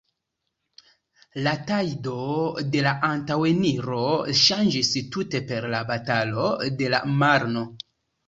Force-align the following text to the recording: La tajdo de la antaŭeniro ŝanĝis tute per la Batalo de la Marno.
La 1.47 1.51
tajdo 1.71 2.13
de 2.75 2.81
la 2.87 2.93
antaŭeniro 3.09 4.01
ŝanĝis 4.41 4.91
tute 5.17 5.43
per 5.51 5.67
la 5.77 5.83
Batalo 5.91 6.49
de 6.81 6.89
la 6.95 7.05
Marno. 7.21 7.63